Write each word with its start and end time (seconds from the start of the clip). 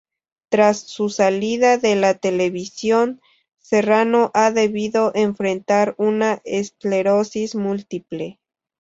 Tras 0.49 0.79
su 0.79 1.09
salida 1.09 1.77
de 1.77 1.95
la 1.95 2.15
televisión, 2.15 3.21
Serrano 3.59 4.31
ha 4.33 4.49
debido 4.49 5.11
enfrentar 5.13 5.93
una 5.99 6.41
esclerosis 6.43 7.53
múltiple. 7.53 8.39